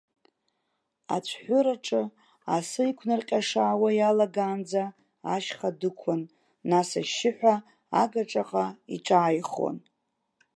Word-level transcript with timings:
Ацәҳәыраҿы, 1.15 2.01
асы 2.55 2.81
иқәнарҟьашаауа 2.89 3.89
иалагаанӡа, 3.99 4.83
ашьха 5.35 5.69
дықәын, 5.79 6.21
нас 6.69 6.89
ашьшьыҳәа 6.99 7.55
агаҿаҟа 8.01 8.65
иҿааихон. 8.95 9.77